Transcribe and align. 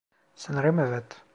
Sanırım 0.35 0.79
evet. 0.79 1.21